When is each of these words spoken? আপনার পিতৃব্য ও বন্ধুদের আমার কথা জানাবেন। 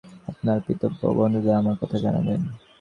আপনার 0.31 0.57
পিতৃব্য 0.65 1.01
ও 1.05 1.17
বন্ধুদের 1.17 1.55
আমার 1.55 1.75
কথা 1.81 1.97
জানাবেন। 2.05 2.39